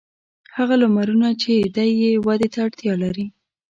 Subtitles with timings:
[0.57, 3.25] هغه لمرونه چې دی یې ودې ته اړتیا لري.